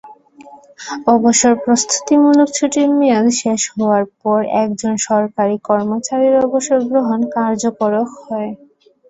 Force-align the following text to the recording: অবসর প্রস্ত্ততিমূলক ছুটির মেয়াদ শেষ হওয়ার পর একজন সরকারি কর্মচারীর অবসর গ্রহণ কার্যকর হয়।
অবসর 1.07 1.53
প্রস্ত্ততিমূলক 1.63 2.47
ছুটির 2.53 2.89
মেয়াদ 2.93 3.27
শেষ 3.41 3.61
হওয়ার 3.73 4.03
পর 4.19 4.39
একজন 4.61 4.93
সরকারি 5.07 5.55
কর্মচারীর 5.67 6.35
অবসর 6.45 6.79
গ্রহণ 6.89 7.19
কার্যকর 7.35 7.91
হয়। 8.19 8.51